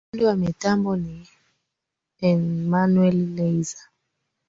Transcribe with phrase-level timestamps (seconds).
[0.09, 1.17] fundi wa mitambo ni
[2.29, 3.85] enamuel elyzar